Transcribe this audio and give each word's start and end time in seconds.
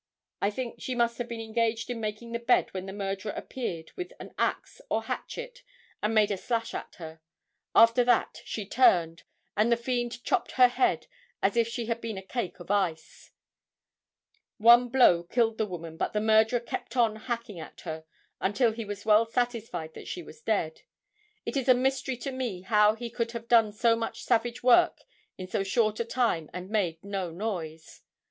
I 0.41 0.49
think 0.49 0.81
she 0.81 0.95
must 0.95 1.19
have 1.19 1.27
been 1.27 1.39
engaged 1.39 1.87
in 1.91 1.99
making 2.01 2.31
the 2.31 2.39
bed 2.39 2.73
when 2.73 2.87
the 2.87 2.91
murderer 2.91 3.33
appeared 3.33 3.91
with 3.95 4.13
an 4.19 4.33
axe 4.35 4.81
or 4.89 5.03
hatchet 5.03 5.61
and 6.01 6.15
made 6.15 6.31
a 6.31 6.37
slash 6.37 6.73
at 6.73 6.95
her. 6.95 7.21
After 7.75 8.03
that 8.05 8.41
she 8.43 8.65
turned, 8.65 9.21
and 9.55 9.71
the 9.71 9.77
fiend 9.77 10.23
chopped 10.23 10.53
her 10.53 10.69
head 10.69 11.05
as 11.43 11.55
if 11.55 11.77
it 11.77 11.85
had 11.85 12.01
been 12.01 12.17
a 12.17 12.23
cake 12.23 12.59
of 12.59 12.71
ice. 12.71 13.31
One 14.57 14.89
blow 14.89 15.21
killed 15.21 15.59
the 15.59 15.67
woman 15.67 15.97
but 15.97 16.13
the 16.13 16.19
murderer 16.19 16.61
kept 16.61 16.97
on 16.97 17.15
hacking 17.17 17.59
at 17.59 17.81
her 17.81 18.03
until 18.39 18.71
he 18.71 18.83
was 18.85 19.05
well 19.05 19.27
satisfied 19.27 19.93
that 19.93 20.07
she 20.07 20.23
was 20.23 20.41
dead. 20.41 20.81
It 21.45 21.55
is 21.55 21.69
a 21.69 21.75
mystery 21.75 22.17
to 22.17 22.31
me 22.31 22.61
how 22.63 22.95
he 22.95 23.11
could 23.11 23.33
have 23.33 23.47
done 23.47 23.71
so 23.71 23.95
much 23.95 24.23
savage 24.23 24.63
work 24.63 25.01
in 25.37 25.45
so 25.45 25.61
short 25.61 25.99
a 25.99 26.05
time 26.05 26.49
and 26.55 26.71
made 26.71 27.03
no 27.03 27.29
noise. 27.29 28.01